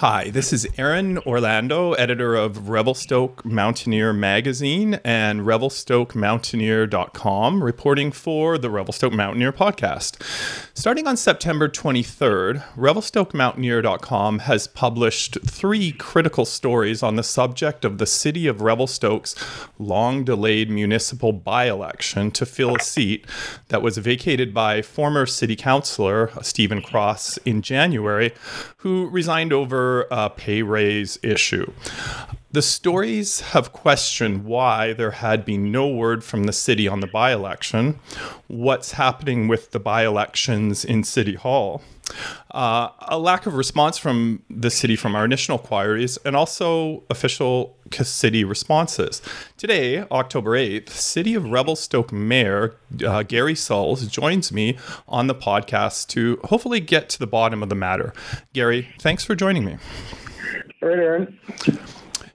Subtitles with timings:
[0.00, 8.70] Hi, this is Aaron Orlando, editor of Revelstoke Mountaineer magazine and revelstokemountaineer.com, reporting for the
[8.70, 10.16] Revelstoke Mountaineer podcast.
[10.72, 18.06] Starting on September 23rd, revelstokemountaineer.com has published three critical stories on the subject of the
[18.06, 19.36] city of Revelstoke's
[19.78, 23.26] long delayed municipal by election to fill a seat
[23.68, 28.32] that was vacated by former city councilor Stephen Cross in January,
[28.78, 31.70] who resigned over a uh, pay raise issue.
[32.52, 37.06] The stories have questioned why there had been no word from the city on the
[37.06, 38.00] by election,
[38.48, 41.80] what's happening with the by elections in City Hall,
[42.50, 47.76] uh, a lack of response from the city from our initial inquiries, and also official
[48.02, 49.22] city responses.
[49.56, 52.74] Today, October 8th, City of Revelstoke Mayor
[53.06, 57.68] uh, Gary Sulz joins me on the podcast to hopefully get to the bottom of
[57.68, 58.12] the matter.
[58.54, 59.76] Gary, thanks for joining me.
[60.82, 61.38] All right, Aaron.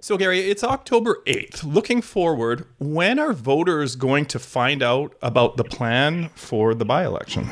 [0.06, 1.64] So, Gary, it's October 8th.
[1.64, 7.04] Looking forward, when are voters going to find out about the plan for the by
[7.04, 7.50] election?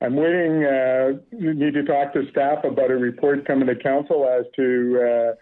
[0.00, 0.64] I'm waiting.
[0.64, 5.34] Uh, need to talk to staff about a report coming to council as to uh,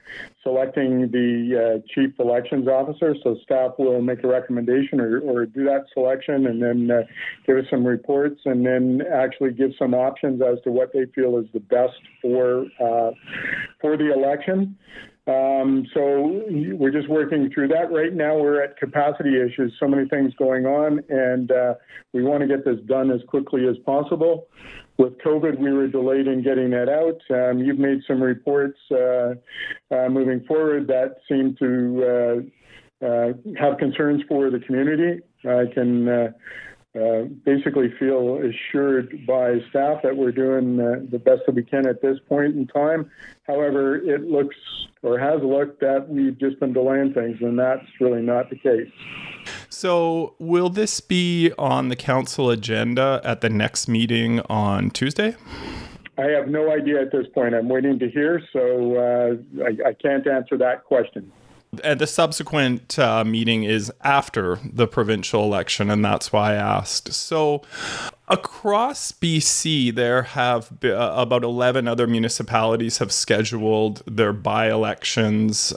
[0.43, 3.15] selecting the uh, chief elections officer.
[3.23, 7.03] So staff will make a recommendation or, or do that selection, and then uh,
[7.47, 11.37] give us some reports, and then actually give some options as to what they feel
[11.37, 13.11] is the best for uh,
[13.83, 14.79] for the election.
[15.29, 17.93] Um, so we're just working through that.
[17.93, 19.73] Right now, we're at capacity issues.
[19.79, 21.75] So many things going on, and uh,
[22.13, 24.49] we want to get this done as quickly as possible.
[24.99, 27.21] With COVID, we were delayed in getting that out.
[27.31, 29.35] Um, you've made some reports uh,
[29.95, 32.51] uh, moving forward that seem to
[33.03, 35.21] uh, uh, have concerns for the community.
[35.45, 36.35] I can
[36.95, 41.87] uh, basically feel assured by staff that we're doing uh, the best that we can
[41.87, 43.11] at this point in time.
[43.47, 44.57] However, it looks
[45.03, 48.91] or has looked that we've just been delaying things, and that's really not the case.
[49.69, 55.35] So, will this be on the council agenda at the next meeting on Tuesday?
[56.19, 57.55] I have no idea at this point.
[57.55, 61.33] I'm waiting to hear, so uh, I, I can't answer that question.
[61.83, 67.15] And the subsequent uh, meeting is after the provincial election, and that's why I asked.
[67.15, 67.63] So,
[68.29, 75.73] across BC, there have been, uh, about 11 other municipalities have scheduled their by elections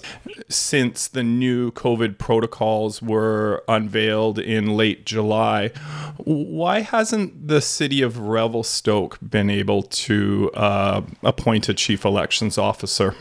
[0.50, 5.70] since the new COVID protocols were unveiled in late July.
[6.18, 13.16] Why hasn't the city of Revelstoke been able to uh, appoint a chief elections officer?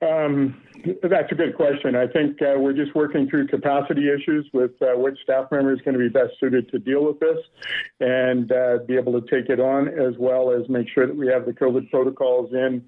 [0.00, 0.62] Um,
[1.02, 1.96] that's a good question.
[1.96, 5.80] I think uh, we're just working through capacity issues with uh, which staff member is
[5.80, 7.38] going to be best suited to deal with this
[8.00, 11.26] and uh, be able to take it on, as well as make sure that we
[11.28, 12.84] have the COVID protocols in.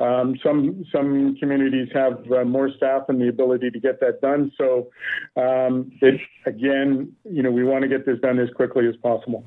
[0.00, 4.50] Um, some some communities have uh, more staff and the ability to get that done.
[4.56, 4.90] So,
[5.36, 9.44] um, it, again, you know, we want to get this done as quickly as possible.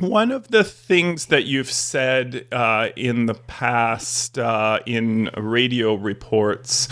[0.00, 6.88] One of the things that you've said uh, in the past uh, in radio reports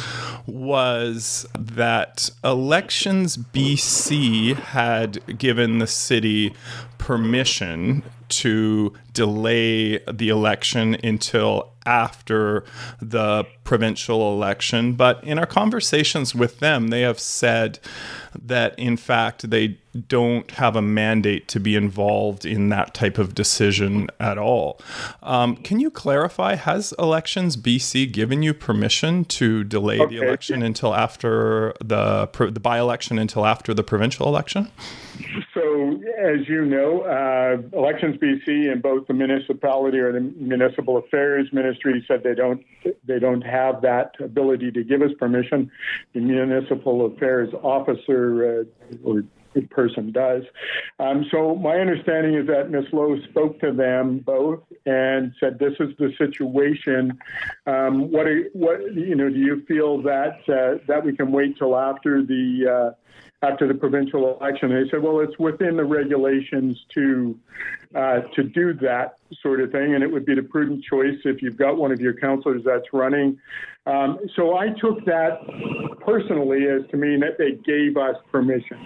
[0.47, 6.53] was that Elections BC had given the city
[6.99, 12.63] permission to delay the election until after
[13.01, 14.93] the provincial election.
[14.93, 17.79] But in our conversations with them, they have said
[18.35, 23.35] that in fact they don't have a mandate to be involved in that type of
[23.35, 24.81] decision at all.
[25.23, 26.55] Um, can you clarify?
[26.55, 30.17] Has Elections BC given you permission to delay okay.
[30.17, 34.71] the election until after the the by election until after the provincial election?
[35.55, 41.49] So, as you know, uh, Elections BC and both the municipality or the municipal affairs
[41.53, 42.65] ministry said they don't
[43.05, 45.71] they don't have that ability to give us permission.
[46.15, 49.25] The municipal affairs officer uh, or
[49.71, 50.43] person does.
[50.99, 52.87] Um, so my understanding is that Ms.
[52.93, 57.19] Low spoke to them both and said, "This is the situation.
[57.67, 59.29] Um, what, are, what you know?
[59.29, 62.95] Do you feel that uh, that we can wait till after the
[63.38, 64.71] uh, after the provincial election.
[64.71, 67.39] They said, well, it's within the regulations to
[67.95, 71.41] uh, to do that sort of thing, and it would be the prudent choice if
[71.41, 73.39] you've got one of your councillors that's running.
[73.87, 75.39] Um, so I took that
[76.05, 78.79] personally as to mean that they gave us permission.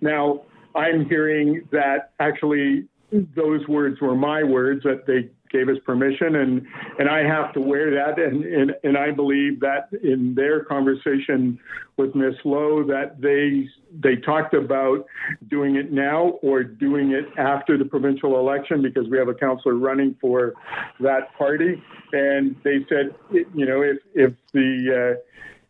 [0.00, 0.42] Now
[0.74, 6.66] I'm hearing that actually those words were my words that they gave us permission, and
[6.98, 11.58] and I have to wear that, and and, and I believe that in their conversation
[11.96, 13.68] with Miss Low that they
[14.00, 15.06] they talked about
[15.48, 19.74] doing it now or doing it after the provincial election because we have a councillor
[19.74, 20.54] running for
[21.00, 21.82] that party,
[22.12, 25.20] and they said you know if if the uh,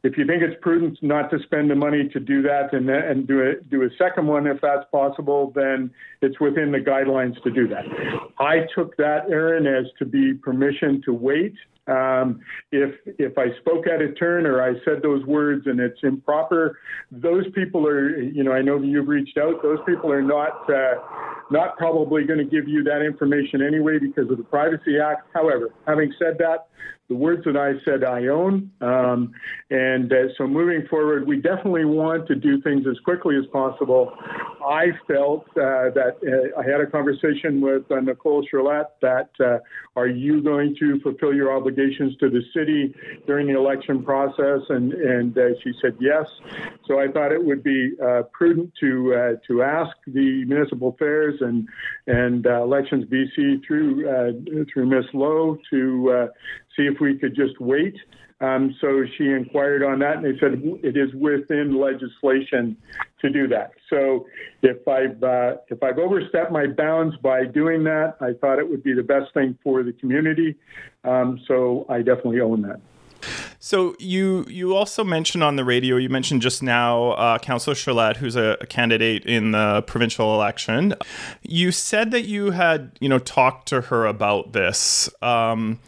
[0.03, 3.27] if you think it's prudent not to spend the money to do that and, and
[3.27, 5.91] do a, do a second one if that's possible, then
[6.23, 7.85] it's within the guidelines to do that.
[8.39, 11.55] I took that, Aaron, as to be permission to wait
[11.91, 15.99] um, if if I spoke out of turn or I said those words and it's
[16.03, 16.79] improper,
[17.11, 19.63] those people are you know I know you've reached out.
[19.63, 20.95] Those people are not uh,
[21.51, 25.29] not probably going to give you that information anyway because of the Privacy Act.
[25.35, 26.69] However, having said that,
[27.11, 28.71] the words that I said I own.
[28.81, 29.33] Um,
[29.69, 34.13] and uh, so moving forward, we definitely want to do things as quickly as possible.
[34.65, 39.59] I felt uh, that uh, I had a conversation with uh, Nicole Cherlet that uh,
[39.97, 42.95] are you going to fulfill your obligations to the city
[43.27, 44.61] during the election process?
[44.69, 46.27] And, and uh, she said yes.
[46.87, 47.93] So I thought it would be
[48.33, 51.69] prudent to to ask the municipal affairs and
[52.07, 56.29] and elections BC through through Miss Low to
[56.81, 57.97] see if we could just wait.
[58.41, 62.75] Um, so she inquired on that, and they said it is within legislation
[63.21, 63.73] to do that.
[63.91, 64.27] So
[64.63, 68.83] if I've uh, if I've overstepped my bounds by doing that, I thought it would
[68.83, 70.57] be the best thing for the community.
[71.05, 72.81] Um, so I definitely own that.
[73.59, 78.17] So you you also mentioned on the radio, you mentioned just now, uh, Councillor Cherlet,
[78.17, 80.95] who's a, a, candidate in the provincial election.
[81.43, 85.11] You said that you had you know talked to her about this.
[85.21, 85.79] Um,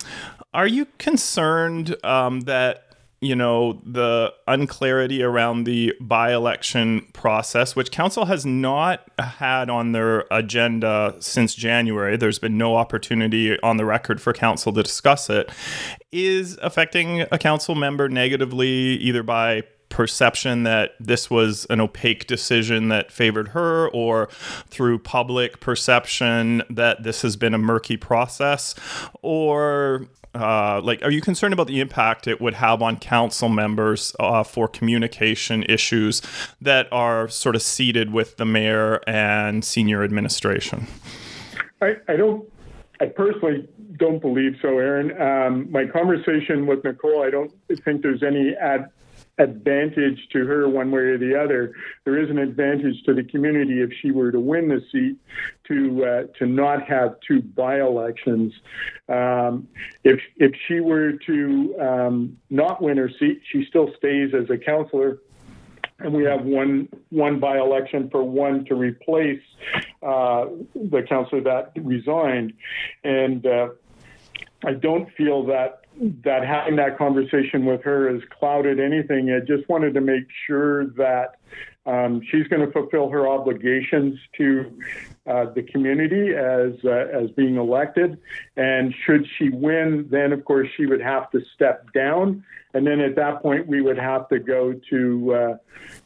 [0.54, 8.25] are you concerned um, that you know the unclarity around the by-election process which council
[8.25, 14.20] has not had on their agenda since january there's been no opportunity on the record
[14.20, 15.50] for council to discuss it
[16.10, 22.88] is affecting a council member negatively either by perception that this was an opaque decision
[22.88, 24.28] that favored her or
[24.68, 28.74] through public perception that this has been a murky process
[29.20, 34.16] or uh, like, are you concerned about the impact it would have on council members
[34.18, 36.22] uh, for communication issues
[36.60, 40.86] that are sort of seated with the mayor and senior administration?
[41.82, 42.48] I, I don't.
[42.98, 43.68] I personally
[43.98, 45.20] don't believe so, Aaron.
[45.20, 47.52] Um, my conversation with Nicole, I don't
[47.84, 48.90] think there's any ad,
[49.42, 51.74] advantage to her one way or the other.
[52.04, 55.16] There is an advantage to the community if she were to win the seat
[55.68, 58.52] to uh, to not have two by-elections.
[59.08, 59.68] Um,
[60.04, 64.58] if if she were to um, not win her seat, she still stays as a
[64.58, 65.18] councillor.
[65.98, 69.42] And we have one one by election for one to replace
[70.02, 72.54] uh, the councillor that resigned,
[73.04, 73.68] and uh,
[74.64, 75.81] I don't feel that
[76.24, 79.30] that having that conversation with her has clouded anything.
[79.30, 81.36] I just wanted to make sure that
[81.84, 84.78] um, she's going to fulfill her obligations to
[85.26, 88.18] uh, the community as uh, as being elected.
[88.56, 93.00] And should she win, then of course she would have to step down, and then
[93.00, 95.56] at that point we would have to go to uh,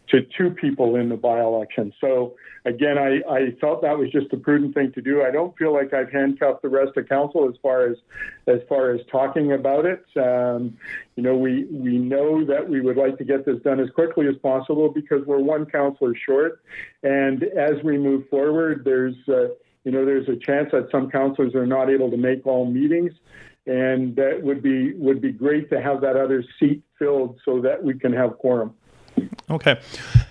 [0.08, 1.92] to two people in the by-election.
[2.00, 5.22] So again, I, I felt that was just a prudent thing to do.
[5.22, 7.98] I don't feel like I've handcuffed the rest of council as far as
[8.46, 10.04] as far as talking about it.
[10.16, 10.78] Um,
[11.16, 14.28] you know, we we know that we would like to get this done as quickly
[14.28, 16.62] as possible because we're one councillor short,
[17.02, 19.48] and as we move forward, there's uh,
[19.84, 23.12] you know there's a chance that some councillors are not able to make all meetings
[23.66, 27.82] and that would be would be great to have that other seat filled so that
[27.82, 28.74] we can have quorum.
[29.50, 29.80] Okay.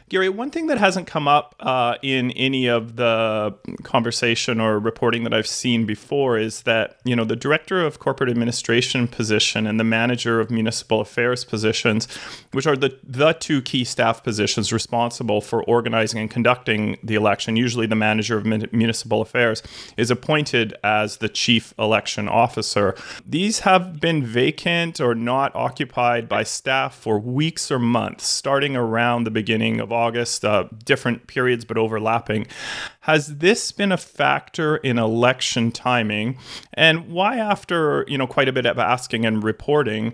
[0.08, 5.24] Gary, one thing that hasn't come up uh, in any of the conversation or reporting
[5.24, 9.80] that I've seen before is that you know the director of corporate administration position and
[9.80, 12.08] the manager of municipal affairs positions,
[12.52, 17.56] which are the the two key staff positions responsible for organizing and conducting the election.
[17.56, 19.64] Usually, the manager of municipal affairs
[19.98, 22.96] is appointed as the chief election officer.
[23.26, 29.24] These have been vacant or not occupied by staff for weeks or months, starting around
[29.24, 32.48] the beginning of August, uh, different periods but overlapping.
[33.02, 36.38] Has this been a factor in election timing?
[36.74, 40.14] And why, after you know quite a bit of asking and reporting,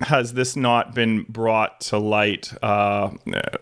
[0.00, 3.10] has this not been brought to light uh,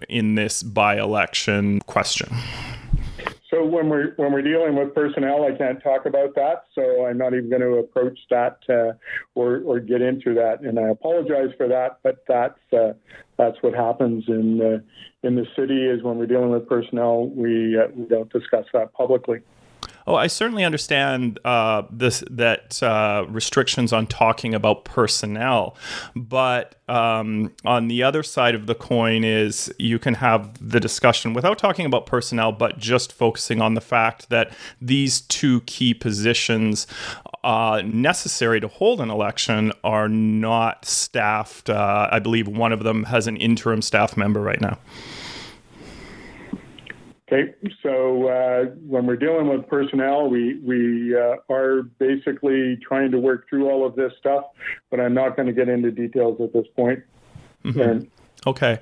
[0.09, 2.29] in this by-election question?
[3.50, 6.64] So when we're when we're dealing with personnel, I can't talk about that.
[6.75, 8.93] So I'm not even going to approach that uh,
[9.35, 10.61] or or get into that.
[10.61, 11.99] And I apologize for that.
[12.02, 12.93] But that's uh,
[13.38, 15.87] that's what happens in uh, in the city.
[15.87, 19.40] Is when we're dealing with personnel, we uh, we don't discuss that publicly.
[20.09, 25.77] Oh, I certainly understand uh, this that uh, restrictions on talking about personnel,
[26.17, 31.35] but um, on the other side of the coin is you can have the discussion
[31.35, 36.87] without talking about personnel, but just focusing on the fact that these two key positions
[37.45, 41.69] uh, necessary to hold an election are not staffed.
[41.69, 44.79] Uh, I believe one of them has an interim staff member right now.
[47.31, 53.19] Okay, so uh, when we're dealing with personnel, we we uh, are basically trying to
[53.19, 54.45] work through all of this stuff,
[54.91, 57.01] but I'm not going to get into details at this point.
[57.65, 58.07] Mm-hmm.
[58.47, 58.79] Okay.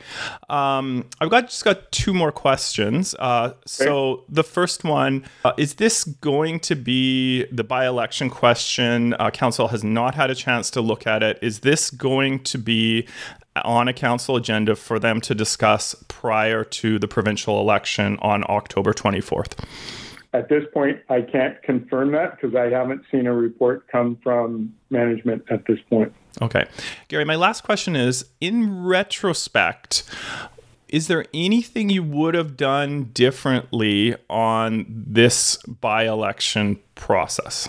[0.49, 3.17] Um, I've got just got two more questions.
[3.19, 4.23] Uh, so okay.
[4.29, 9.15] the first one uh, is this going to be the by-election question?
[9.15, 11.39] Uh, council has not had a chance to look at it.
[11.43, 13.09] Is this going to be
[13.65, 18.93] on a council agenda for them to discuss prior to the provincial election on October
[18.93, 19.65] 24th?
[20.33, 24.75] At this point, I can't confirm that because I haven't seen a report come from
[24.91, 26.13] management at this point.
[26.43, 26.65] Okay.
[27.09, 30.03] Gary, my last question is in retrospect,
[30.89, 37.69] is there anything you would have done differently on this by election process?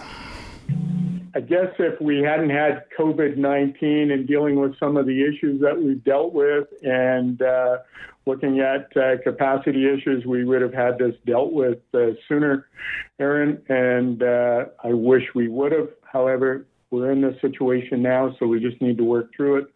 [1.37, 5.61] I guess if we hadn't had COVID 19 and dealing with some of the issues
[5.61, 7.77] that we've dealt with and uh,
[8.25, 12.65] looking at uh, capacity issues, we would have had this dealt with uh, sooner,
[13.19, 13.61] Aaron.
[13.69, 15.89] And uh, I wish we would have.
[16.11, 19.67] However, we're in this situation now, so we just need to work through it.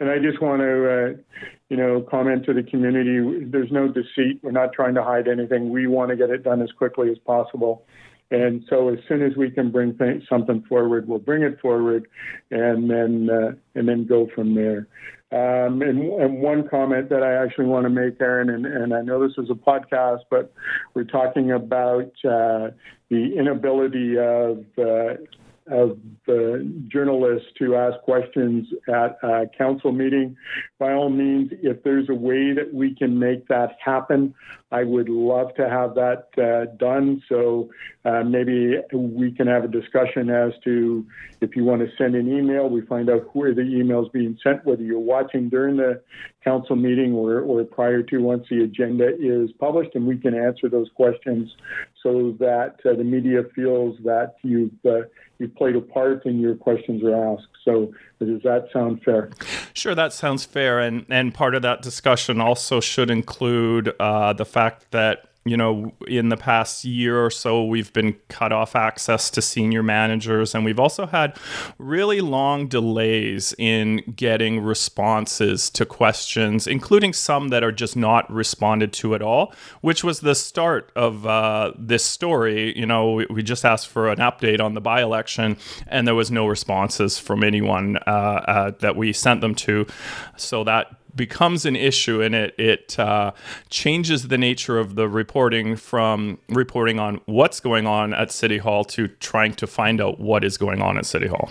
[0.00, 3.42] And I just want to, uh, you know, comment to the community.
[3.42, 4.40] There's no deceit.
[4.42, 5.70] We're not trying to hide anything.
[5.70, 7.86] We want to get it done as quickly as possible.
[8.30, 12.08] And so as soon as we can bring th- something forward, we'll bring it forward,
[12.50, 14.88] and then uh, and then go from there.
[15.32, 19.02] Um, and, and, one comment that I actually want to make, Aaron, and, and, I
[19.02, 20.52] know this is a podcast, but
[20.94, 22.70] we're talking about uh,
[23.10, 25.20] the inability of uh,
[25.70, 30.36] of the journalists to ask questions at a council meeting.
[30.78, 34.34] By all means, if there's a way that we can make that happen,
[34.70, 37.22] I would love to have that uh, done.
[37.28, 37.70] So
[38.04, 41.06] uh, maybe we can have a discussion as to
[41.40, 44.38] if you want to send an email, we find out where the email is being
[44.42, 46.02] sent, whether you're watching during the
[46.42, 50.68] council meeting or, or prior to once the agenda is published, and we can answer
[50.68, 51.50] those questions
[52.02, 55.02] so that uh, the media feels that you've uh,
[55.38, 57.48] you've played a part and your questions are asked.
[57.64, 59.30] So does that sound fair?
[59.72, 60.78] Sure, that sounds fair.
[60.78, 65.92] And and part of that discussion also should include uh, the fact that you know,
[66.08, 70.64] in the past year or so, we've been cut off access to senior managers, and
[70.64, 71.38] we've also had
[71.78, 78.92] really long delays in getting responses to questions, including some that are just not responded
[78.94, 82.76] to at all, which was the start of uh, this story.
[82.76, 86.16] You know, we, we, just asked for an update on the by election, and there
[86.16, 89.86] was no responses from anyone uh, uh, that we sent them to.
[90.36, 93.32] So that becomes an issue and it it uh,
[93.70, 98.84] changes the nature of the reporting from reporting on what's going on at City Hall
[98.84, 101.50] to trying to find out what is going on at City Hall.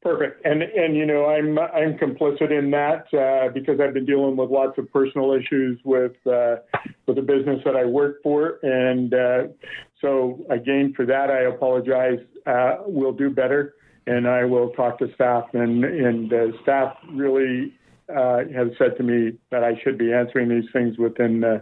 [0.00, 4.36] Perfect, and and you know I'm I'm complicit in that uh, because I've been dealing
[4.36, 6.56] with lots of personal issues with uh,
[7.06, 9.42] with the business that I work for, and uh,
[10.00, 12.20] so again for that I apologize.
[12.46, 13.74] Uh, we'll do better,
[14.06, 17.74] and I will talk to staff, and and uh, staff really
[18.14, 21.60] uh, has said to me that I should be answering these things within uh,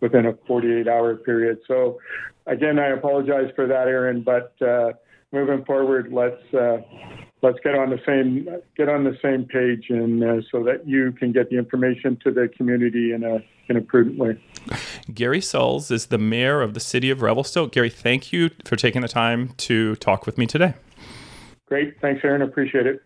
[0.00, 1.58] within a 48 hour period.
[1.66, 1.98] So
[2.46, 4.22] again, I apologize for that, Aaron.
[4.22, 4.92] But uh,
[5.32, 6.78] moving forward, let's uh,
[7.42, 11.12] let's get on the same get on the same page, and uh, so that you
[11.12, 13.38] can get the information to the community in a
[13.68, 14.40] in a prudent way.
[15.12, 17.72] Gary Sulz is the mayor of the city of Revelstoke.
[17.72, 20.74] Gary, thank you for taking the time to talk with me today.
[21.66, 22.42] Great, thanks, Aaron.
[22.42, 23.02] Appreciate it.